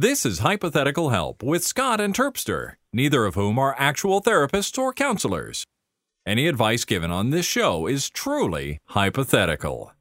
[0.00, 4.94] This is Hypothetical Help with Scott and Terpster, neither of whom are actual therapists or
[4.94, 5.66] counselors.
[6.24, 9.92] Any advice given on this show is truly hypothetical.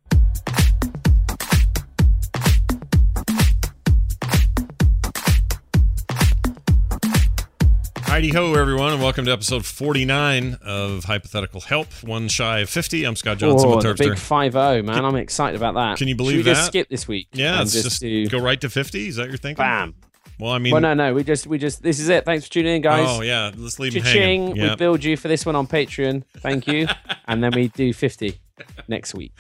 [8.09, 13.03] Heidi ho, everyone, and welcome to episode 49 of Hypothetical Help, one shy of 50.
[13.05, 14.09] I'm Scott Johnson oh, with Terpster.
[14.09, 15.05] big five zero, man!
[15.05, 15.97] I'm excited about that.
[15.99, 17.27] Can you Should believe we just skip this week?
[17.33, 19.07] yeah, it's just, just do go right to 50.
[19.09, 19.61] Is that your thinking?
[19.63, 19.93] bam.
[20.39, 22.25] Well, I mean, well, no, no, we just, we just, this is it.
[22.25, 23.05] Thanks for tuning in, guys.
[23.07, 24.11] oh, yeah, let's leave Cha-ching!
[24.47, 24.51] hanging.
[24.53, 24.75] We Yeah.
[24.75, 26.23] build you for this one on Patreon.
[26.37, 26.87] Thank you,
[27.27, 28.39] and then we do fifty
[28.87, 29.33] next week.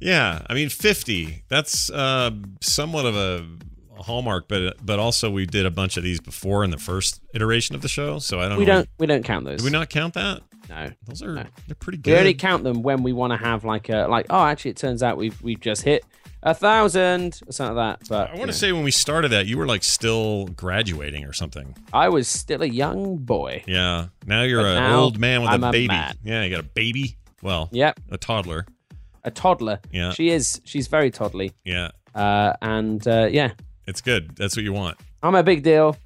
[0.00, 1.44] yeah, I mean, 50.
[1.48, 3.46] That's uh, somewhat of a
[4.02, 7.74] hallmark, but but also we did a bunch of these before in the first iteration
[7.74, 8.74] of the show, so I don't We know.
[8.76, 9.58] don't, we don't count those.
[9.60, 10.42] Do we not count that?
[10.68, 11.44] No, Those are No.
[11.68, 12.12] they're pretty good.
[12.12, 14.76] we only count them when we want to have like a, like, oh, actually, it
[14.76, 16.04] turns out we've we've just hit
[16.42, 18.08] a thousand or something like that.
[18.08, 21.24] But I want know, to say when we started that, you were like still graduating
[21.24, 21.76] or something.
[21.92, 23.62] I was still a young boy.
[23.66, 24.06] Yeah.
[24.26, 25.88] Now you're an old man with I'm a a baby.
[25.88, 26.16] man.
[26.24, 27.16] Yeah, you got a baby.
[27.42, 28.66] Well, Yep, a toddler.
[29.24, 29.80] a toddler.
[29.92, 30.10] Yeah.
[30.12, 30.60] She is.
[30.64, 31.52] She's very toddly.
[31.64, 31.90] Yeah.
[32.14, 33.52] Uh, and uh, yeah,
[33.86, 34.36] It's good.
[34.36, 34.98] That's what you want.
[35.22, 35.96] I'm a big deal.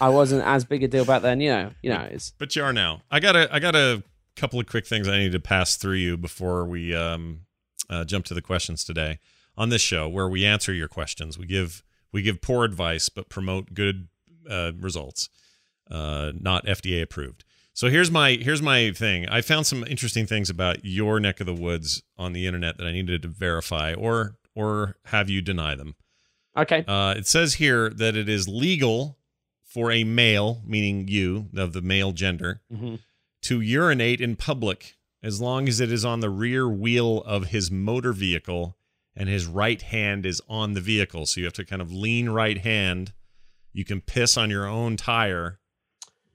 [0.00, 1.70] I wasn't as big a deal back then, you know.
[1.82, 3.02] You know, it's But you are now.
[3.10, 4.02] I got a I got a
[4.36, 7.40] couple of quick things I need to pass through you before we um
[7.88, 9.18] uh, jump to the questions today
[9.56, 11.38] on this show where we answer your questions.
[11.38, 14.08] We give we give poor advice but promote good
[14.48, 15.28] uh, results.
[15.90, 17.44] Uh, not FDA approved.
[17.72, 19.28] So here's my here's my thing.
[19.28, 22.86] I found some interesting things about your neck of the woods on the internet that
[22.86, 25.94] I needed to verify or or have you deny them.
[26.56, 26.84] Okay.
[26.86, 29.18] Uh, it says here that it is legal
[29.64, 32.96] for a male, meaning you, of the male gender, hmm
[33.42, 37.70] to urinate in public as long as it is on the rear wheel of his
[37.70, 38.76] motor vehicle
[39.16, 41.26] and his right hand is on the vehicle.
[41.26, 43.12] So you have to kind of lean right hand.
[43.72, 45.58] You can piss on your own tire,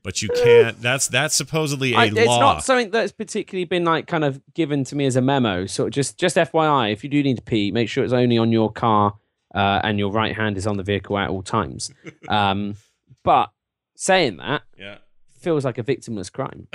[0.04, 0.82] but you can't.
[0.82, 2.40] That's that's supposedly a I, it's law.
[2.40, 5.66] not something that's particularly been like kind of given to me as a memo.
[5.66, 8.52] So just just FYI, if you do need to pee, make sure it's only on
[8.52, 9.16] your car
[9.56, 11.92] uh, and your right hand is on the vehicle at all times.
[12.28, 12.76] Um,
[13.24, 13.50] but
[13.96, 14.98] saying that yeah.
[15.32, 16.68] feels like a victimless crime.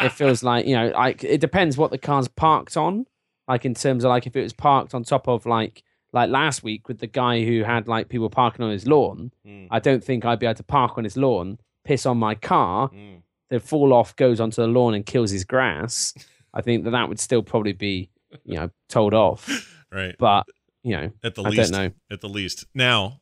[0.00, 3.06] it feels like you know, like it depends what the car's parked on.
[3.48, 5.82] Like in terms of like if it was parked on top of like
[6.12, 9.30] like last week with the guy who had like people parking on his lawn.
[9.46, 12.34] Mm, I don't think I'd be able to park on his lawn, piss on my
[12.34, 13.20] car, mm.
[13.50, 16.14] then fall off, goes onto the lawn and kills his grass.
[16.54, 18.08] I think that that would still probably be,
[18.44, 19.72] you know, told off.
[19.92, 20.16] Right.
[20.18, 20.46] But
[20.86, 21.72] you know, At the I least.
[21.72, 21.90] don't know.
[22.10, 22.64] At the least.
[22.74, 23.20] Now,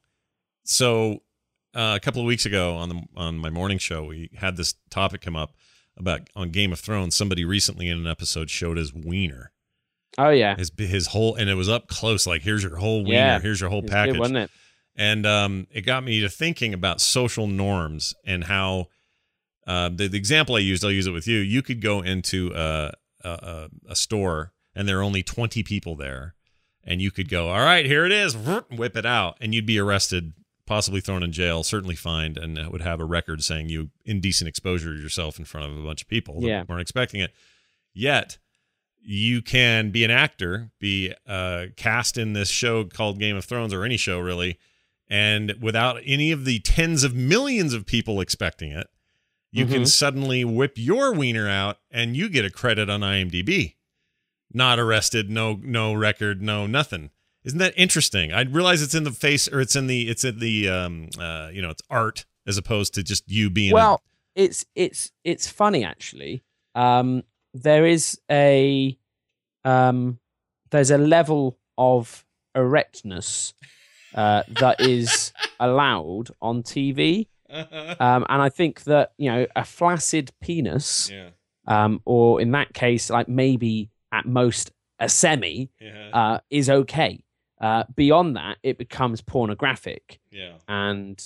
[0.64, 1.22] so
[1.74, 4.74] uh, a couple of weeks ago on the on my morning show, we had this
[4.90, 5.54] topic come up
[5.96, 7.14] about on Game of Thrones.
[7.16, 9.50] Somebody recently in an episode showed his wiener,
[10.18, 12.26] Oh yeah, his his whole, and it was up close.
[12.26, 13.40] Like here's your whole wiener, Yeah.
[13.40, 14.14] here's your whole package.
[14.14, 14.50] good, wasn't it?
[14.96, 18.86] and um, it got me to thinking about social norms and how
[19.66, 21.38] uh, the, the example I used, I'll use it with you.
[21.38, 22.92] You could go into a,
[23.24, 26.34] a, a- a store and there are only 20 people there,
[26.86, 29.78] and you could go, All right, here it is, whip it out, and you'd be
[29.78, 30.32] arrested,
[30.66, 34.94] possibly thrown in jail, certainly fined, and would have a record saying you indecent exposure
[34.94, 37.32] yourself in front of a bunch of people that weren't expecting it.
[37.92, 38.38] Yet,
[39.06, 43.74] you can be an actor, be uh, cast in this show called Game of Thrones
[43.74, 44.58] or any show really,
[45.08, 48.86] and without any of the tens of millions of people expecting it,
[49.52, 49.88] you can Mhm.
[49.88, 53.73] suddenly whip your wiener out and you get a credit on IMDb.
[54.54, 57.10] Not arrested, no no record, no nothing.
[57.44, 58.32] Isn't that interesting?
[58.32, 61.50] I realize it's in the face or it's in the it's in the um uh
[61.52, 64.00] you know it's art as opposed to just you being a- Well,
[64.34, 66.44] it's it's it's funny actually.
[66.74, 68.96] Um, there is a
[69.64, 70.18] um,
[70.70, 73.54] there's a level of erectness
[74.14, 80.32] uh, that is allowed on TV, um, and I think that you know a flaccid
[80.40, 81.30] penis, yeah
[81.66, 86.10] um, or in that case, like maybe at most a semi, yeah.
[86.12, 87.24] uh, is okay.
[87.60, 90.20] Uh, beyond that, it becomes pornographic.
[90.30, 90.54] Yeah.
[90.68, 91.22] And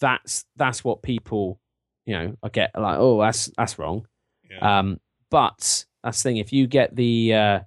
[0.00, 1.58] that's that's what people
[2.04, 4.06] you know I get like oh that's that's wrong.
[4.50, 4.78] Yeah.
[4.78, 5.00] Um
[5.30, 7.60] but that's the thing if you get the uh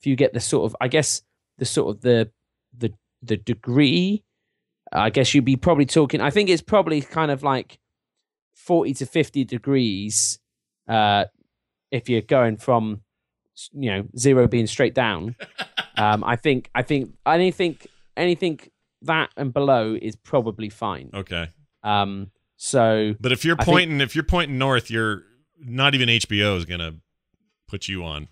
[0.00, 1.22] if you get the sort of i guess
[1.58, 2.30] the sort of the
[2.76, 2.92] the
[3.22, 4.24] the degree
[4.92, 7.78] i guess you'd be probably talking i think it's probably kind of like
[8.54, 10.38] 40 to 50 degrees
[10.88, 11.26] uh
[11.90, 13.02] if you're going from
[13.72, 15.36] you know zero being straight down
[15.96, 17.76] um i think i think anything
[18.16, 18.58] anything
[19.02, 21.48] that and below is probably fine okay.
[21.82, 25.22] um so But if you're I think- pointing, if you're pointing north, you're
[25.58, 26.94] not even HBO is gonna
[27.68, 28.28] put you on.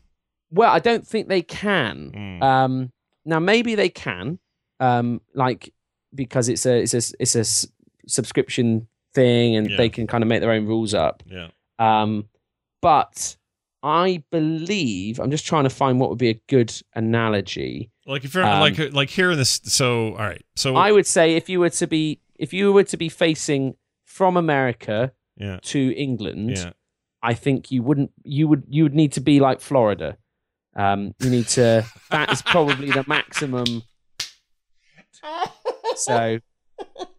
[0.51, 2.43] well i don't think they can Mm.
[2.43, 2.93] um
[3.25, 4.39] now maybe they can
[4.81, 5.73] um like
[6.15, 7.67] because it's a it's a it's a s-
[8.07, 9.77] subscription thing, and Yeah.
[9.77, 11.23] they can kind of make their own rules up.
[11.27, 11.49] Yeah.
[11.79, 12.29] Um,
[12.81, 13.37] but
[13.83, 17.91] I believe I'm just trying to find what would be a good analogy.
[18.07, 19.61] Like if you're Um, like like here in this.
[19.65, 20.45] So all right.
[20.57, 23.75] So I would say if you were to be if you were to be facing
[24.05, 25.59] from America yeah.
[25.63, 26.73] to England, Yeah.
[27.23, 30.17] I think you wouldn't you would you would need to be like Florida.
[30.77, 33.83] Um, you need to that is probably the maximum.
[35.97, 36.39] So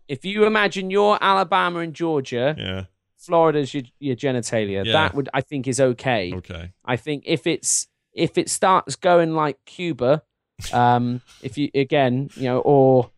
[0.07, 2.85] if you imagine you're Alabama and Georgia, Yeah.
[3.21, 4.85] Florida's your, your genitalia.
[4.85, 4.93] Yeah.
[4.93, 6.33] That would I think is okay.
[6.35, 6.71] Okay.
[6.83, 10.23] I think if it's if it starts going like Cuba,
[10.73, 13.11] um, if you again, you know, or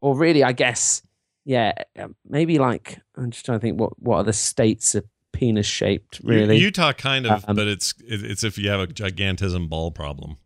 [0.00, 1.02] or really, I guess,
[1.44, 5.66] yeah, um, maybe like I'm just trying to think what what other states are penis
[5.66, 6.58] shaped, really.
[6.58, 10.36] Utah kind of, Um, but it's it's if you have a gigantism ball problem.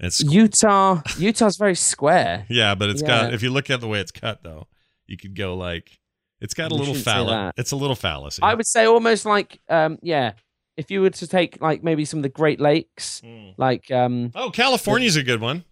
[0.00, 2.46] It's Utah, Utah's very square.
[2.48, 4.66] yeah, but it's got if you look at the way it's cut though,
[5.06, 6.00] you could go like
[6.40, 7.52] it's got a You little phallus.
[7.56, 8.42] It's a little fallacy.
[8.42, 10.32] I would say almost like, um, yeah,
[10.76, 13.54] if you were to take like maybe some of the Great Lakes, Mm.
[13.56, 15.64] like um, Oh, California's a good one.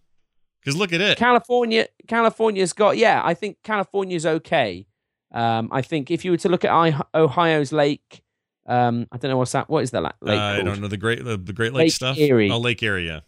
[0.61, 1.19] Because look at it.
[1.19, 3.20] California, California's got yeah.
[3.25, 4.87] I think California's okay.
[5.35, 8.23] Um, I think if you were to look at I- Ohio's lake,
[8.67, 9.69] um, I don't know what's that.
[9.69, 11.93] What is that la- lake I don't know the great the, the Great Lake Lake
[11.93, 12.17] stuff.
[12.17, 12.50] Erie.
[12.50, 13.20] Oh, Lake Erie.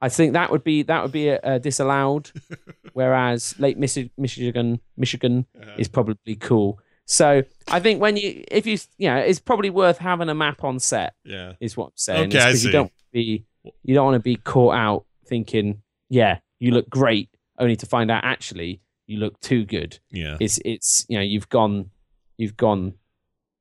[0.00, 2.30] I think that would be that would be a disallowed,
[2.92, 5.72] whereas Lake Missi- Michigan Michigan Uh-huh.
[5.78, 6.78] is probably cool.
[7.06, 10.62] So I think when you if you you know it's probably worth having a map
[10.64, 11.54] on set Yeah.
[11.60, 12.28] is what I'm saying.
[12.28, 12.68] Okay, I see.
[12.68, 13.44] You don't be
[13.82, 18.10] you don't want to be caught out thinking yeah you look great only to find
[18.10, 19.98] out actually you look too good.
[20.10, 20.36] Yeah.
[20.40, 21.90] It's it's you know you've gone
[22.38, 22.94] you've gone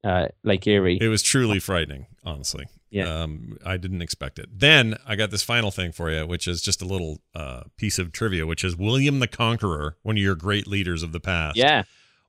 [0.03, 0.97] uh, Lake Erie.
[0.99, 2.65] It was truly frightening, honestly.
[2.89, 3.21] Yeah.
[3.21, 4.47] Um, I didn't expect it.
[4.51, 7.99] Then I got this final thing for you, which is just a little uh, piece
[7.99, 11.55] of trivia, which is William the Conqueror, one of your great leaders of the past,
[11.55, 11.83] yeah,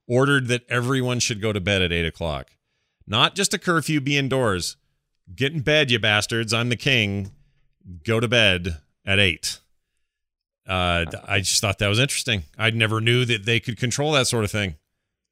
[0.07, 2.51] ordered that everyone should go to bed at eight o'clock.
[3.07, 4.77] Not just a curfew, be indoors.
[5.33, 6.53] Get in bed, you bastards.
[6.53, 7.31] I'm the king.
[8.03, 9.59] Go to bed at eight.
[10.67, 12.43] Uh, I just thought that was interesting.
[12.57, 14.75] I never knew that they could control that sort of thing.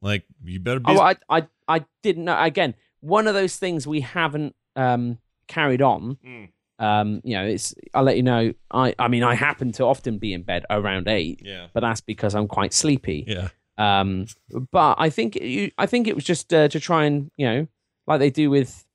[0.01, 0.85] Like, you better be.
[0.87, 2.39] Oh, I, I, I didn't know.
[2.39, 6.17] Again, one of those things we haven't um, carried on.
[6.25, 6.49] Mm.
[6.79, 7.75] Um, you know, it's.
[7.93, 8.53] I'll let you know.
[8.71, 11.67] I, I mean, I happen to often be in bed around eight, yeah.
[11.73, 13.25] but that's because I'm quite sleepy.
[13.27, 13.49] Yeah.
[13.77, 14.27] Um,
[14.71, 17.67] but I think you, I think it was just uh, to try and you know,
[18.07, 18.85] like they do with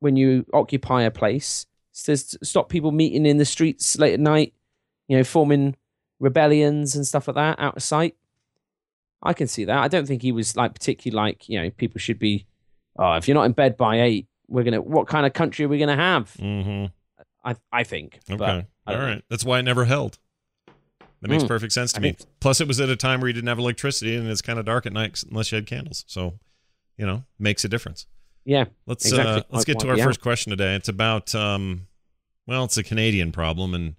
[0.00, 4.20] when you occupy a place, it's to stop people meeting in the streets late at
[4.20, 4.54] night.
[5.08, 5.76] You know, forming
[6.20, 8.16] rebellions and stuff like that out of sight.
[9.22, 9.78] I can see that.
[9.78, 12.46] I don't think he was like particularly like you know people should be.
[12.98, 14.80] Oh, if you're not in bed by eight, we're gonna.
[14.82, 16.32] What kind of country are we gonna have?
[16.38, 16.86] Mm-hmm.
[17.44, 18.18] I I think.
[18.30, 18.66] Okay.
[18.86, 19.00] All know.
[19.02, 19.24] right.
[19.30, 20.18] That's why it never held.
[21.20, 21.48] That makes Mm.
[21.48, 22.12] perfect sense to I me.
[22.12, 24.58] think- Plus, it was at a time where you didn't have electricity and it's kind
[24.58, 26.04] of dark at night unless you had candles.
[26.08, 26.40] So,
[26.98, 28.06] you know, makes a difference.
[28.44, 28.64] Yeah.
[28.86, 29.34] Let's Exactly.
[29.34, 30.74] uh, let's get to our the first question today.
[30.74, 31.86] It's about um,
[32.48, 33.94] well, it's a Canadian problem, and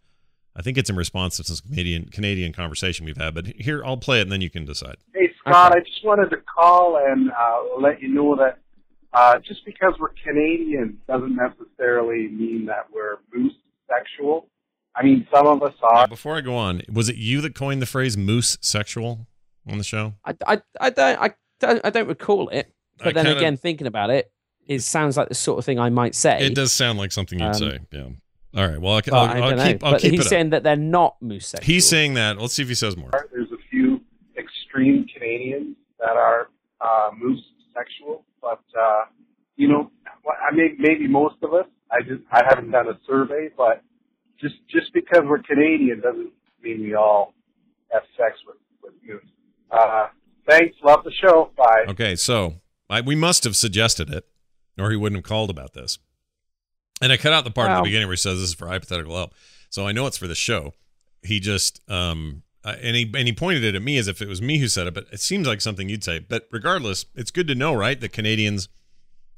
[0.55, 3.33] I think it's in response to some Canadian Canadian conversation we've had.
[3.33, 4.97] But here, I'll play it, and then you can decide.
[5.13, 5.79] Hey, Scott, Okay.
[5.79, 8.59] I just wanted to call and uh, let you know that
[9.13, 13.53] uh, just because we're Canadian doesn't necessarily mean that we're moose
[13.89, 14.47] sexual.
[14.95, 16.07] I mean, some of us Now, are.
[16.07, 19.25] before I go on, was it you that coined the phrase "moose sexual"
[19.67, 20.13] on the show?
[20.23, 22.71] I, I, I don't I don't I don't recall it.
[22.99, 24.31] But I then kinda- again, thinking about it,
[24.67, 26.45] it sounds like the sort of thing I might say.
[26.45, 27.79] It does sound like something you'd Um, say.
[27.91, 28.09] Yeah.
[28.55, 28.79] All right.
[28.79, 29.65] Well, I'll, I'll, I I'll don't know.
[29.65, 29.83] keep.
[29.83, 30.29] I'll but keep he's it up.
[30.29, 31.65] saying that they're not moose sexual.
[31.65, 32.37] He's saying that.
[32.39, 33.09] Let's see if he says more.
[33.31, 33.99] There's a few
[34.37, 36.49] extreme Canadians that are
[36.81, 37.41] uh, moose
[37.73, 39.05] sexual, but uh,
[39.55, 39.89] you know,
[40.27, 41.65] I mean, maybe most of us.
[41.91, 43.81] I just I haven't done a survey, but
[44.39, 46.31] just just because we're Canadian doesn't
[46.61, 47.33] mean we all
[47.91, 49.23] have sex with with moose.
[49.71, 50.07] Uh,
[50.47, 51.51] thanks, love the show.
[51.57, 51.85] Bye.
[51.89, 52.55] Okay, so
[52.89, 54.25] I, we must have suggested it,
[54.77, 55.97] or he wouldn't have called about this.
[57.03, 58.67] And I cut out the part at the beginning where he says this is for
[58.67, 59.33] hypothetical help.
[59.69, 60.73] So I know it's for the show.
[61.21, 64.41] He just um and he and he pointed it at me as if it was
[64.41, 66.19] me who said it, but it seems like something you'd say.
[66.19, 67.99] But regardless, it's good to know, right?
[67.99, 68.69] That Canadians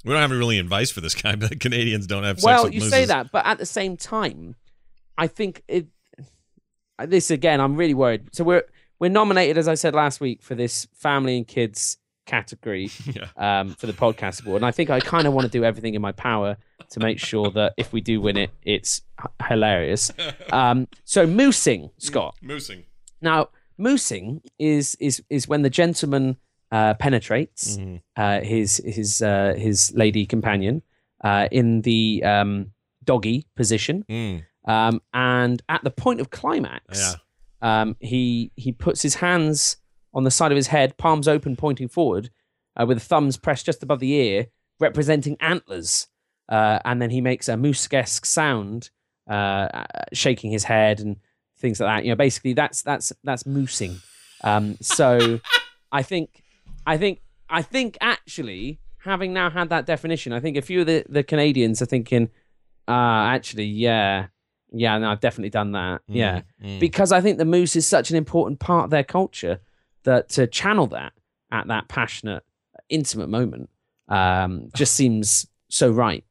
[0.04, 2.64] we don't have any really advice for this guy, but Canadians don't have sex well,
[2.66, 4.56] with you say that, but at the same time,
[5.18, 5.88] I think it.
[6.98, 8.34] This again, I'm really worried.
[8.34, 8.64] So we're
[9.00, 13.28] we're nominated, as I said last week, for this family and kids category Yeah.
[13.38, 15.94] um, for the podcast award, and I think I kind of want to do everything
[15.96, 16.58] in my power
[16.90, 20.12] to make sure that if we do win it, it's h- hilarious.
[20.52, 22.36] Um, so moosing, Scott.
[22.44, 22.84] Moosing.
[23.22, 26.38] Now, moosing is is is when the gentleman
[26.72, 28.02] uh, penetrates Mhm.
[28.18, 30.82] uh, his his uh, his lady companion
[31.24, 32.72] uh, in the um,
[33.04, 34.44] doggy position, Mm.
[34.66, 36.84] um, and at the point of climax,
[37.62, 37.82] Yeah.
[37.82, 39.78] um, he he puts his hands
[40.16, 42.32] on the side of his head, palms open, pointing forward,
[42.76, 44.48] uh, with thumbs pressed just above the ear,
[44.80, 46.08] representing antlers.
[46.50, 48.90] Uh, and then he makes a moose-esque sound,
[49.30, 51.18] uh, shaking his head and
[51.58, 52.06] things like that.
[52.06, 54.00] You know, basically that's that's that's moosing.
[54.44, 55.40] Um, so
[55.92, 56.44] I think
[56.86, 60.88] I think I think actually having now had that definition, I think a few of
[60.88, 62.30] the, the Canadians are thinking,
[62.88, 62.92] uh,
[63.36, 64.28] actually, yeah,
[64.72, 66.02] yeah, no, I've definitely done that.
[66.10, 66.42] Mm, Yeah.
[66.64, 66.80] mm.
[66.80, 69.60] Because I think the moose is such an important part of their culture
[70.06, 71.12] that to channel that
[71.52, 72.44] at that passionate,
[72.90, 73.70] intimate moment
[74.08, 76.24] um, just seems so right.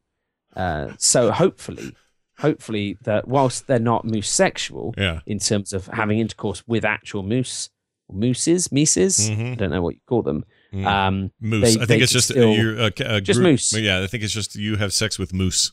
[0.56, 1.94] Uh, so hopefully,
[2.38, 5.20] hopefully that whilst they're not moose sexual yeah.
[5.26, 7.70] in terms of having intercourse with actual moose,
[8.10, 9.52] mooses, mises, Mhm.
[9.52, 10.44] I don't know what you call them.
[10.72, 10.86] Mm.
[10.86, 11.74] Um, moose.
[11.76, 13.72] they- I think it's just still- you're a, a Just group- moose.
[13.72, 15.72] Yeah, I think it's just you have sex with moose,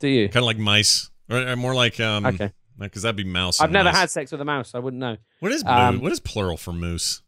[0.00, 0.28] do you?
[0.28, 2.26] kind of like mice, or, or more like um.
[2.26, 2.52] Okay.
[2.82, 3.60] Because that'd be mouse.
[3.60, 3.96] I've never mice.
[3.96, 4.74] had sex with a mouse.
[4.74, 5.16] I wouldn't know.
[5.40, 7.22] What is um, what is plural for moose?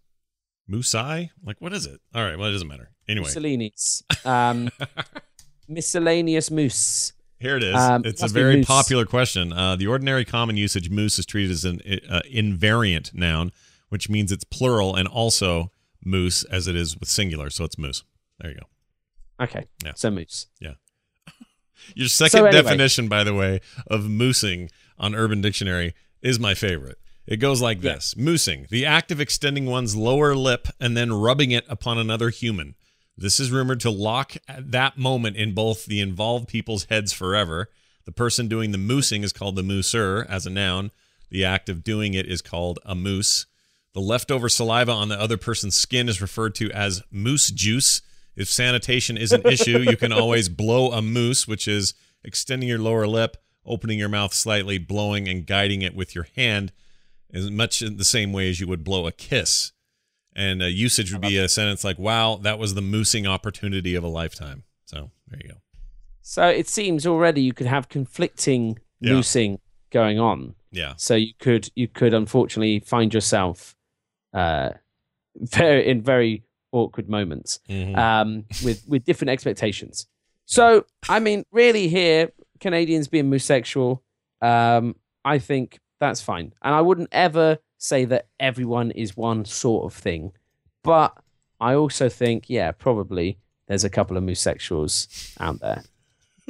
[0.66, 1.30] Moose eye?
[1.44, 2.00] Like what is it?
[2.14, 2.90] All right, well it doesn't matter.
[3.08, 4.02] Anyway, Mussolini's.
[4.24, 4.70] Um,
[5.68, 7.12] miscellaneous moose.
[7.38, 7.76] here it is.
[7.76, 9.52] um, it's a very popular question.
[9.52, 13.52] Uh, the ordinary common usage moose is treated as an uh, invariant noun,
[13.88, 15.70] which means it's plural and also
[16.04, 17.50] moose as it is with singular.
[17.50, 18.02] So it's moose.
[18.40, 19.44] There you go.
[19.44, 19.64] Okay.
[19.84, 19.92] Yeah.
[19.96, 20.46] So moose.
[20.60, 20.74] Yeah.
[21.94, 22.62] Your second anyway.
[22.62, 26.98] definition, by the way, of moosing on Urban Dictionary is my favorite.
[27.26, 27.94] It goes like Yeah.
[27.94, 32.30] this Moosing, the act of extending one's lower lip and then rubbing it upon another
[32.30, 32.74] human.
[33.16, 37.70] This is rumored to lock at that moment in both the involved people's heads forever.
[38.04, 40.90] The person doing the moosing is called the mooser as a noun.
[41.30, 43.46] The act of doing it is called a moose.
[43.94, 48.02] The leftover saliva on the other person's skin is referred to as moose juice.
[48.36, 52.80] If sanitation is an issue, you can always blow a moose, which is extending your
[52.80, 56.72] lower lip, opening your mouth slightly, blowing and guiding it with your hand,
[57.32, 59.72] as much in the same way as you would blow a kiss.
[60.36, 64.02] And a usage would be a sentence like, wow, that was the moosing opportunity of
[64.02, 64.64] a lifetime.
[64.84, 65.54] So there you go.
[66.22, 69.12] So it seems already you could have conflicting Yeah.
[69.12, 69.58] moosing
[69.90, 70.54] going on.
[70.72, 70.94] Yeah.
[70.96, 73.76] So you could you could unfortunately find yourself
[74.32, 74.70] uh,
[75.36, 76.42] very in very
[76.72, 77.96] awkward moments Mhm.
[77.96, 80.08] um, with with different expectations.
[80.46, 82.32] So I mean, really, here
[82.64, 84.00] Canadians being moosexual,
[84.40, 89.84] um, I think that's fine, and I wouldn't ever say that everyone is one sort
[89.84, 90.32] of thing,
[90.82, 91.12] but
[91.60, 93.36] I also think, yeah, probably
[93.68, 94.96] there's a couple of moosexuals
[95.38, 95.82] out there,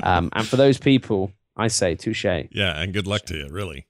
[0.05, 2.25] um, and for those people, I say touche.
[2.25, 2.81] yeah.
[2.81, 3.87] And good luck to you, really.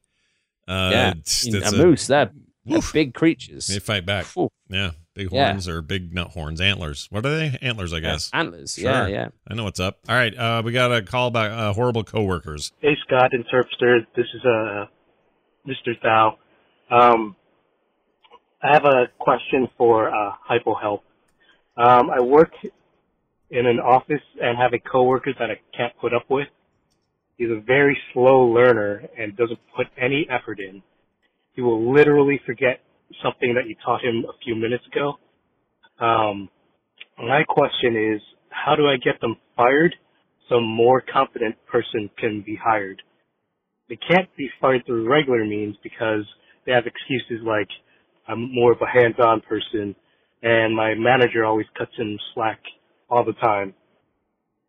[0.67, 2.31] Uh, yeah, it's- I mean, it's a moose, they're,
[2.65, 3.67] they're big creatures.
[3.67, 4.27] They fight back.
[4.69, 4.93] Yeah.
[5.15, 5.47] Big Yeah.
[5.51, 7.07] horns or big, nut horns, antlers.
[7.11, 7.57] What are they?
[7.63, 8.31] Antlers, I guess.
[8.33, 8.91] Antlers, Sure.
[8.91, 9.29] yeah, yeah.
[9.49, 9.99] I know what's up.
[10.09, 10.37] All right.
[10.37, 12.73] Uh, we got a call about uh, horrible coworkers.
[12.81, 14.05] Hey, Scott and Terpster.
[14.17, 14.87] This is uh,
[15.69, 15.95] Mr.
[16.03, 16.37] Thao.
[16.91, 17.37] Um,
[18.61, 21.03] I have a question for uh, HypoHelp.
[21.77, 22.53] Um, I work
[23.51, 26.49] in an office and have a coworker that I can't put up with.
[27.37, 30.83] He's a very slow learner and doesn't put any effort in.
[31.53, 32.81] He will literally forget
[33.23, 35.15] something that you taught him a few minutes ago.
[36.05, 36.49] Um,
[37.19, 38.21] my question is,
[38.51, 39.95] how do I get them fired
[40.49, 43.01] so more competent person can be hired.
[43.89, 46.25] They can't be fired through regular means because
[46.67, 47.69] they have excuses like
[48.27, 49.95] I'm more of a hands-on person
[50.43, 52.61] and my manager always cuts him slack
[53.09, 53.75] all the time.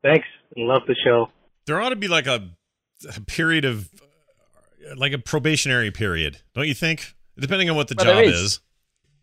[0.01, 1.27] Thanks and love the show.
[1.65, 2.49] There ought to be like a,
[3.15, 3.89] a period of,
[4.95, 7.14] like a probationary period, don't you think?
[7.37, 8.39] Depending on what the Well, job is.
[8.39, 8.59] is.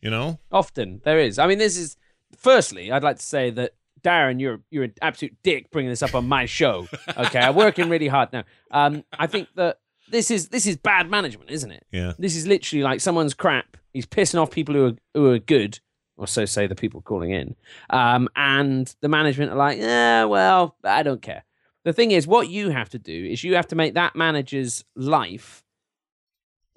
[0.00, 0.38] You know?
[0.50, 1.38] Often there is.
[1.38, 1.96] I mean, this is.
[2.36, 6.14] Firstly, I'd like to say that Darren, you're you're an absolute dick bringing this up
[6.14, 6.88] on my show.
[7.16, 8.44] Okay, I'm working really hard now.
[8.70, 9.78] Um, I think that
[10.10, 11.86] this is this is bad management, isn't it?
[11.92, 12.12] Yeah.
[12.18, 13.76] This is literally like someone's crap.
[13.92, 15.78] He's pissing off people who are who are good,
[16.16, 17.54] or so say the people calling in.
[17.90, 21.44] Um, and the management are like, yeah, well, I don't care.
[21.84, 24.84] The thing is, what you have to do is you have to make that manager's
[24.96, 25.62] life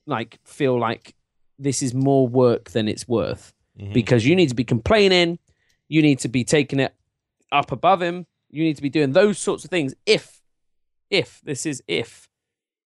[0.05, 1.15] like feel like
[1.59, 3.93] this is more work than it's worth Mhm.
[3.93, 5.39] because you need to be complaining,
[5.87, 6.93] you need to be taking it
[7.51, 9.93] up above him, you need to be doing those sorts of things.
[10.05, 10.41] If,
[11.09, 12.27] if this is if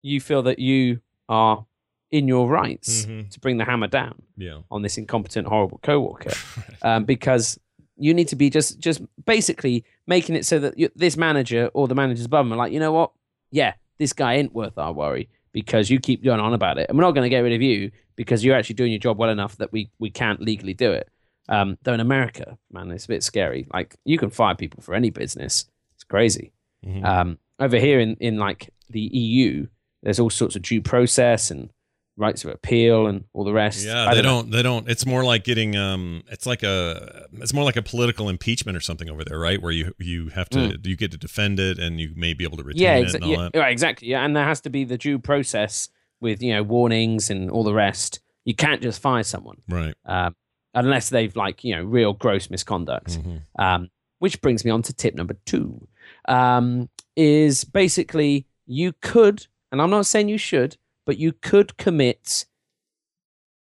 [0.03, 1.65] you feel that you are
[2.11, 3.31] in your rights Mhm.
[3.31, 4.61] to bring the hammer down Yeah.
[4.71, 6.33] on this incompetent, horrible coworker,
[6.83, 7.59] um, because
[7.97, 11.89] you need to be just just basically making it so that you, this manager or
[11.89, 13.13] the managers above him are like, you know what?
[13.51, 16.99] Yeah, this guy ain't worth our worry because you keep going on about it, and
[16.99, 19.31] we're not going to get rid of you because you're actually doing your job well
[19.31, 21.09] enough that we we can't legally do it.
[21.49, 23.67] Um, though in America, man, it's a bit scary.
[23.73, 25.65] Like you can fire people for any business.
[25.95, 26.53] It's crazy.
[26.85, 27.05] Mhm.
[27.05, 29.67] Um, over here in, in like the EU,
[30.03, 31.71] there's all sorts of due process and
[32.17, 33.85] rights of appeal and all the rest.
[33.85, 34.43] Yeah, I they know.
[34.43, 34.51] don't.
[34.51, 34.89] They don't.
[34.89, 35.77] It's more like getting.
[35.77, 37.27] Um, it's like a.
[37.35, 39.61] It's more like a political impeachment or something over there, right?
[39.61, 42.57] Where you you have to you get to defend it and you may be able
[42.59, 42.85] to retain Mm.
[42.85, 43.59] Yeah, it and all yeah, that.
[43.59, 44.09] right, exactly.
[44.09, 45.89] Yeah, and there has to be the due process
[46.21, 48.21] with you know warnings and all the rest.
[48.45, 49.95] You can't just fire someone Right.
[50.05, 50.37] um,
[50.75, 53.19] unless they've like you know real gross misconduct.
[53.19, 53.43] Mhm.
[53.59, 53.91] Um,
[54.21, 55.87] which brings me on to tip number two,
[56.29, 62.47] um, is basically you could, and I'm not saying you should, but you could commit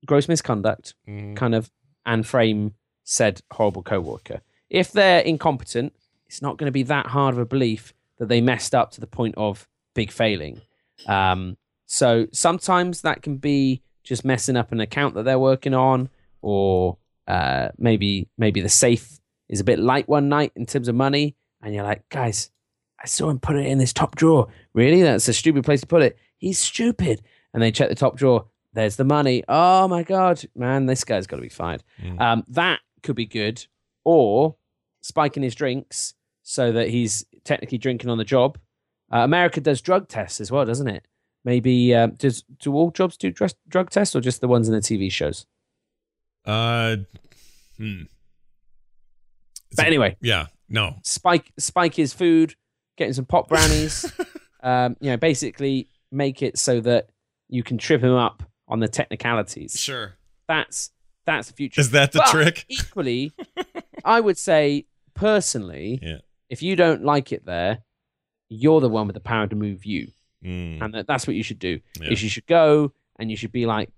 [0.05, 1.35] gross misconduct, Mhm.
[1.35, 1.71] kind of,
[2.05, 4.41] and frame said horrible coworker.
[4.69, 5.93] If they're incompetent,
[6.27, 9.01] it's not going to be that hard of a belief that they messed up to
[9.01, 10.61] the point of big failing.
[11.07, 16.09] Um, so sometimes that can be just messing up an account that they're working on,
[16.41, 20.95] or uh, maybe maybe the safe is a bit light one night in terms of
[20.95, 22.51] money, and you're like, guys,
[23.03, 24.47] I saw him put it in this top drawer.
[24.73, 26.17] Really, that's a stupid place to put it.
[26.37, 27.21] He's stupid.
[27.53, 28.45] And they check the top drawer.
[28.73, 29.43] There's the money.
[29.47, 31.81] Oh my god, man, this guy's got to be fired.
[32.03, 32.19] Mm.
[32.19, 33.65] Um, that could be good,
[34.03, 34.57] or
[35.01, 36.13] spiking his drinks
[36.43, 38.57] so that he's technically drinking on the job.
[39.13, 41.07] Uh, America does drug tests as well, doesn't it?
[41.45, 44.73] Maybe um, does do all jobs do drug, drug tests or just the ones in
[44.75, 45.45] the TV shows?
[46.43, 46.97] Uh.
[47.77, 48.03] Hmm.
[49.75, 50.47] But anyway, Yeah.
[50.67, 50.95] No.
[51.03, 52.55] spike spike his food,
[52.97, 54.11] getting some pop brownies.
[54.63, 57.09] um, you know, basically make it so that
[57.49, 59.79] you can trip him up on the technicalities.
[59.79, 60.15] Sure.
[60.47, 60.91] That's
[61.25, 61.81] that's the future.
[61.81, 62.65] Is that the But trick?
[62.69, 63.31] Equally,
[64.03, 64.85] I would say
[65.15, 66.17] personally, Yeah.
[66.49, 67.79] if you don't like it there,
[68.49, 70.11] you're the one with the power to move you,
[70.43, 70.79] Mm.
[70.83, 71.79] and that, that's what you should do.
[71.99, 72.11] Yeah.
[72.11, 73.89] Is you should go and you should be like,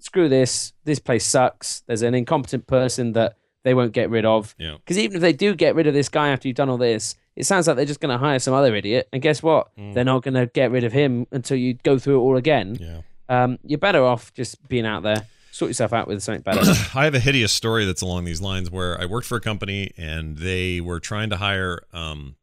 [0.00, 0.72] screw this.
[0.84, 1.84] This place sucks.
[1.86, 4.56] There's an incompetent person that they won't get rid of.
[4.58, 4.74] Yeah.
[4.78, 7.14] Because even if they do get rid of this guy after you've done all this,
[7.36, 9.08] it sounds like they're just going to hire some other idiot.
[9.12, 9.74] And guess what?
[9.76, 9.94] Mm.
[9.94, 12.76] They're not going to get rid of him until you go through it all again.
[12.80, 13.00] Yeah.
[13.28, 15.26] Um, you're better off just being out there.
[15.50, 16.60] Sort yourself out with something better.
[16.94, 19.92] I have a hideous story that's along these lines where I worked for a company
[19.96, 22.36] and they were trying to hire um,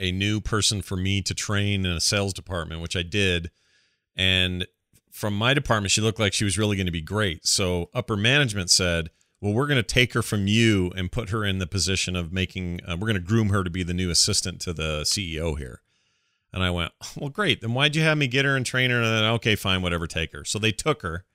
[0.00, 3.50] a new person for me to train in a sales department, which I did.
[4.16, 4.66] And
[5.10, 7.46] from my department, she looked like she was really going to be great.
[7.46, 9.10] So upper management said,
[9.44, 12.32] well, we're going to take her from you and put her in the position of
[12.32, 15.58] making, uh, we're going to groom her to be the new assistant to the CEO
[15.58, 15.82] here.
[16.50, 17.60] And I went, well, great.
[17.60, 19.02] Then why'd you have me get her and train her?
[19.02, 20.46] And then, okay, fine, whatever, take her.
[20.46, 21.26] So they took her.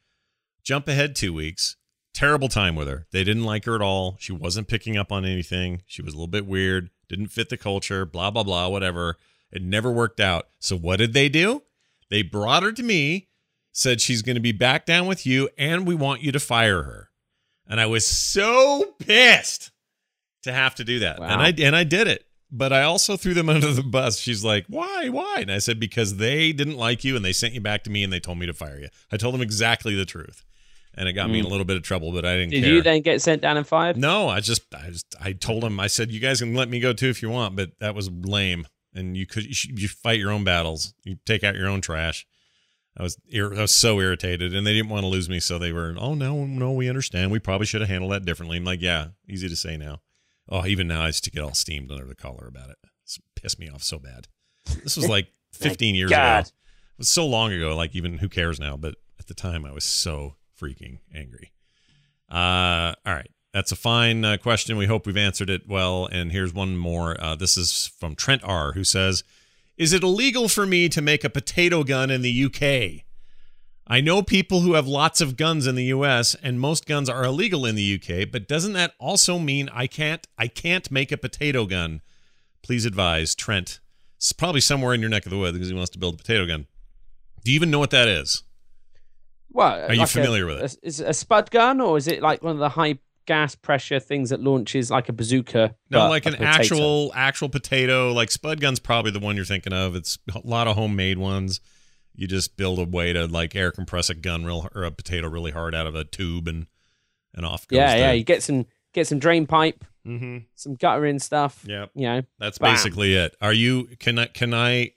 [0.64, 1.76] Jump ahead two weeks.
[2.12, 3.06] Terrible time with her.
[3.12, 4.18] They didn't like her at all.
[4.20, 5.84] She wasn't picking up on anything.
[5.86, 9.18] She was a little bit weird, didn't fit the culture, blah, blah, blah, whatever.
[9.52, 10.48] It never worked out.
[10.58, 11.62] So what did they do?
[12.10, 13.28] They brought her to me,
[13.72, 16.82] said she's going to be back down with you, and we want you to fire
[16.82, 17.09] her.
[17.70, 19.72] And I was so pissed
[20.44, 21.20] to have to do that.
[21.20, 21.28] Wow.
[21.28, 22.26] And I and I did it.
[22.52, 24.20] But I also threw them under the bus.
[24.20, 25.10] She's like, "Why?
[25.10, 27.90] Why?" And I said, "Because they didn't like you and they sent you back to
[27.90, 30.44] me and they told me to fire you." I told them exactly the truth.
[30.96, 31.48] And it got me in mm.
[31.48, 32.74] a little bit of trouble, but I didn't Did care.
[32.74, 33.96] you then get sent down and fired?
[33.96, 36.80] No, I just, I just, I told him, I said, you guys can let me
[36.80, 38.68] go too if you want, but that was lame.
[38.94, 40.94] And you could, you, should, you fight your own battles.
[41.04, 42.26] You take out your own trash.
[43.00, 45.58] I was, ir- I was so irritated, and they didn't want to lose me, so
[45.58, 47.32] they were, oh no, no, we understand.
[47.32, 48.58] We probably should have handled that differently.
[48.58, 50.02] I'm like, yeah, easy to say now.
[50.50, 52.78] Oh, even now, I used to get all steamed under the collar about it.
[53.04, 54.28] It's pissed me off so bad.
[54.84, 56.40] This was like 15 years God.
[56.46, 56.50] ago.
[56.50, 57.76] It was so long ago.
[57.76, 58.76] Like, even who cares now?
[58.76, 61.54] But at the time, I was so freaking angry.
[62.30, 63.30] Uh, all right.
[63.54, 64.78] That's a fine uh, question.
[64.78, 66.08] We hope we've answered it well.
[66.12, 67.20] And here's one more.
[67.20, 69.24] Uh, this is from Trent R., who says
[69.80, 73.06] Is it illegal for me to make a potato gun in the UK?
[73.88, 77.24] I know people who have lots of guns in the US and most guns are
[77.24, 81.18] illegal in the UK, but doesn't that also mean I can't I can't make a
[81.18, 82.02] potato gun?
[82.62, 83.80] Please advise Trent.
[84.18, 86.18] It's probably somewhere in your neck of the woods because he wants to build a
[86.18, 86.68] potato gun.
[87.46, 88.44] Do you even know what that is?
[89.50, 90.80] Well, Are you like familiar a, with it?
[90.84, 94.00] Is it a spud gun or is it like one of the high gas pressure
[94.00, 95.76] things that launches like a bazooka?
[95.92, 96.50] No, like an potato?
[96.50, 98.12] actual actual potato.
[98.12, 99.96] Like Spud Gun's probably the one you're thinking of.
[99.96, 101.62] It's a lot of homemade ones.
[102.16, 105.30] You just build a way to like air compress a gun real or a potato
[105.30, 106.66] really hard out of a tube and
[107.36, 108.12] and off goes Yeah, the, yeah.
[108.14, 111.64] You get some get some drain pipe, hmm some guttering stuff.
[111.68, 112.74] Yeah, You know, That's Bam.
[112.74, 113.36] basically it.
[113.42, 114.94] Are you can I can I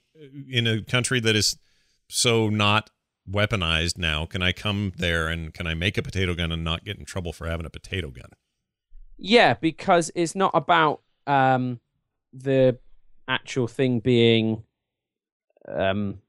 [0.49, 1.55] in a country that is
[2.09, 2.89] so not
[3.29, 6.83] weaponized now, can I come there and can I make a potato gun and not
[6.83, 8.29] get in trouble for having a potato gun?
[9.17, 11.79] Yeah, because it's not about um,
[12.33, 12.77] the
[13.27, 14.63] actual thing being,
[15.67, 16.19] um,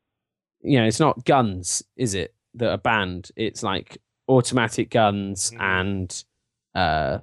[0.61, 3.30] you know, it's not guns, is it, that are banned?
[3.37, 5.61] It's like automatic guns Mhm.
[5.61, 6.24] and
[6.74, 7.18] uh,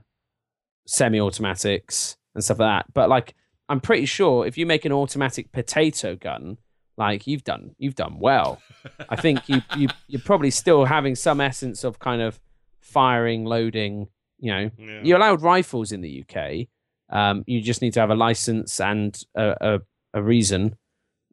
[0.86, 2.93] semi-automatics and stuff like that.
[2.93, 3.36] But like,
[3.69, 6.57] I'm pretty sure if you make an automatic potato gun,
[7.01, 8.61] like you've done you've done well.
[9.09, 12.39] I think you you you're probably still having some essence of kind of
[12.79, 14.07] firing, loading.
[14.39, 15.01] You know, Yeah.
[15.03, 16.67] you're allowed rifles in the UK.
[17.09, 19.79] Um, you just need to have a license and a a,
[20.13, 20.75] a reason.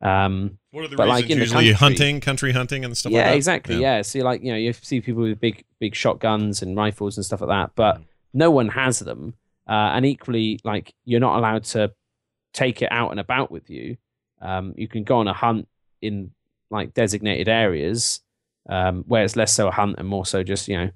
[0.01, 1.23] Um, What are the but, reasons?
[1.23, 3.31] like, in the Usually country- hunting, country hunting, and stuff yeah, like that.
[3.31, 3.77] Yeah, exactly.
[3.81, 4.03] Yeah.
[4.03, 7.41] So like you know you see people with big big shotguns and rifles and stuff
[7.41, 8.05] like that, but Mm.
[8.35, 9.35] no one has them.
[9.69, 11.93] Uh, and equally, like you're not allowed to
[12.55, 13.97] take it out and about with you.
[14.41, 15.69] Um, you can go on a hunt
[16.01, 16.31] in
[16.71, 18.21] like designated areas
[18.69, 20.91] um, where it's less so a hunt and more so just you know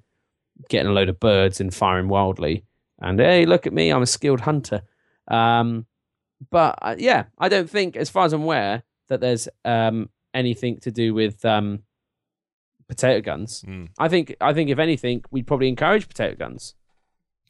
[0.68, 2.64] getting a load of birds and firing wildly.
[3.00, 4.82] And hey, look at me, I'm a skilled hunter.
[5.28, 5.86] Um,
[6.50, 10.78] but uh, yeah, I don't think, as far as I'm aware, that there's um, anything
[10.80, 11.80] to do with um,
[12.88, 13.64] potato guns.
[13.66, 13.88] Mm.
[13.98, 16.74] I think, I think if anything, we'd probably encourage potato guns.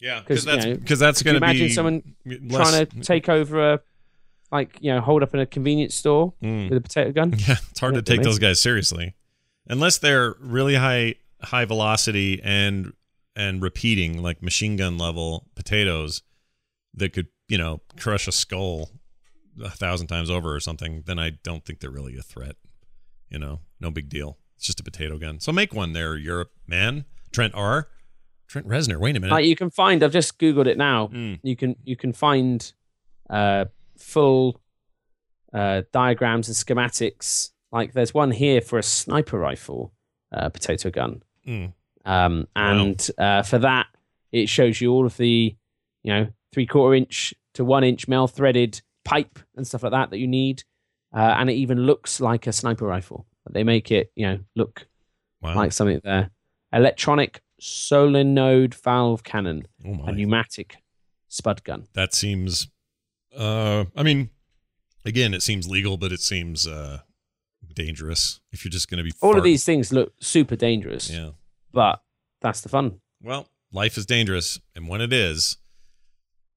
[0.00, 2.70] Yeah, because you that's know, because that's Could you going to be imagine someone less-
[2.70, 3.81] trying to take over a,
[4.53, 6.69] like you know, hold up in a convenience store Mm.
[6.69, 7.33] with a potato gun.
[7.38, 9.15] Yeah, it's hard to take those guys seriously,
[9.67, 12.93] unless they're really high high velocity and
[13.35, 16.23] and repeating like machine gun level potatoes
[16.95, 18.91] that could you know crush a skull
[19.62, 21.03] a thousand times over or something.
[21.07, 22.57] Then I don't think they're really a threat.
[23.31, 24.38] You know, no big deal.
[24.57, 25.41] It's just a potato gun.
[25.41, 27.07] So make one there, Europe man.
[27.33, 27.88] Trent R.
[28.47, 28.99] Trent Reznor.
[28.99, 29.33] Wait a minute.
[29.33, 31.09] Like you can find, I've just googled it now.
[31.09, 31.41] Mm.
[31.43, 32.71] You can you can find
[33.31, 33.65] uh,
[33.96, 34.61] full
[35.52, 37.50] uh, diagrams and schematics.
[37.70, 39.92] Like there's one here for a sniper rifle
[40.33, 41.72] uh, potato gun, Mm.
[42.05, 43.87] um, and uh, for that
[44.31, 45.55] it shows you all of the
[46.02, 50.11] you know three quarter inch to one inch male threaded pipe and stuff like that
[50.11, 50.62] that you need,
[51.14, 53.26] uh, and it even looks like a sniper rifle.
[53.50, 54.87] They make it you know look
[55.42, 55.57] Wow.
[55.57, 56.31] like something there.
[56.72, 60.76] Electronic solenoid valve cannon, oh a pneumatic
[61.28, 61.87] spud gun.
[61.94, 62.68] that seems
[63.37, 64.31] uh i mean
[65.05, 66.99] again it seems legal but it seems uh
[67.75, 71.31] dangerous if you're just going to be All of these things look super dangerous, yeah
[71.73, 72.03] but
[72.42, 73.01] that's the fun.
[73.23, 75.57] well life is dangerous and when it is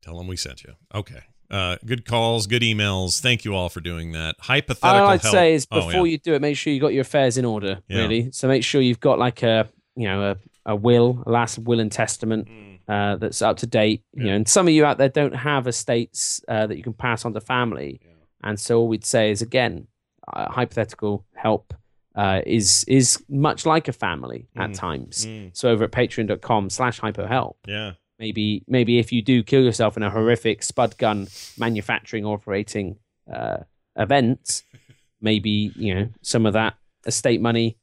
[0.01, 3.79] tell them we sent you okay uh good calls good emails thank you all for
[3.79, 4.89] doing that Hypothetical.
[4.89, 5.33] All hypothetical I'd help.
[5.33, 6.11] say is Oh, before yeah.
[6.11, 7.79] you do it, make sure you got your affairs in order.
[7.87, 7.99] Yeah.
[7.99, 11.59] Really, so make sure you've got like a you know a, a will, a last
[11.59, 12.74] will and testament Mm.
[12.87, 14.03] Uh, that's up to date.
[14.13, 14.29] You Yeah.
[14.31, 17.25] know, and some of you out there don't have estates uh, that you can pass
[17.25, 17.99] on to family,
[18.43, 19.87] and so all we'd say is again,
[20.31, 21.73] uh, hypothetical help
[22.15, 24.75] uh, is is much like a family at Mm.
[24.75, 25.25] times.
[25.25, 25.49] Mm.
[25.57, 30.03] So over at patreon.com slash hypohelp, yeah maybe maybe if you do kill yourself in
[30.03, 32.95] a horrific spud gun manufacturing operating
[33.31, 33.57] uh,
[33.97, 34.63] event,
[35.21, 37.77] maybe you know some of that estate money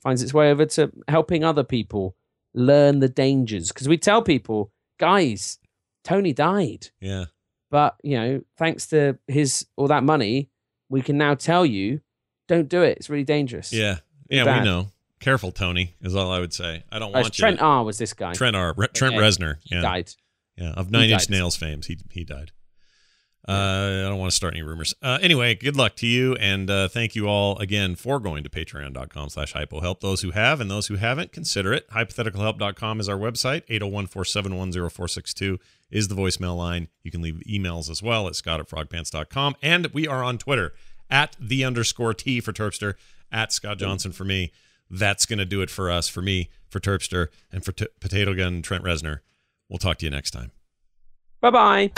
[0.00, 2.14] finds its way over to helping other people
[2.54, 3.68] learn the dangers.
[3.68, 5.58] Because we tell people, guys,
[6.04, 7.26] Tony died, yeah
[7.70, 10.50] but you know thanks to his all that money,
[10.90, 12.00] we can now tell you,
[12.48, 12.98] don't do it.
[12.98, 13.72] It's really dangerous.
[13.72, 14.60] yeah yeah bad.
[14.60, 14.88] we know
[15.20, 17.96] careful tony is all i would say i don't Uh, want Trent you R was
[17.96, 18.32] this guy.
[18.32, 19.24] trent r Re- trent Okay.
[19.24, 20.10] reznor He died.
[20.56, 21.30] Yeah, of Nine Inch.
[21.30, 22.50] Nails fame, he he died.
[23.46, 24.94] Uh, I don't want to start any rumors.
[25.02, 28.50] Uh, anyway, good luck to you, and uh, thank you all again for going to
[28.50, 29.98] patreon.com slash hypohelp.
[29.98, 31.88] Those who have and those who haven't, consider it.
[31.90, 33.66] Hypotheticalhelp.com is our website.
[33.66, 35.58] 801-471-0462
[35.90, 36.86] is the voicemail line.
[37.02, 39.56] You can leave emails as well at scott at frogpants.com.
[39.60, 40.72] And we are on Twitter
[41.10, 42.94] at the underscore T for Terpster,
[43.32, 44.52] at Scott Johnson for me.
[44.88, 48.34] That's going to do it for us, for me, for Terpster, and for T- Potato
[48.34, 49.20] Gun Trent Reznor.
[49.68, 50.52] We'll talk to you next time.
[51.40, 51.92] Bye bye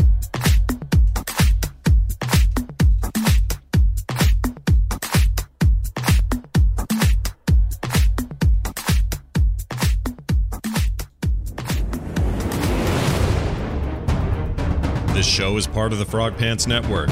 [15.35, 17.11] show is part of the Frog Pants Network.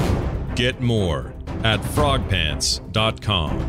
[0.55, 1.33] Get more
[1.65, 3.59] at frogpants.com.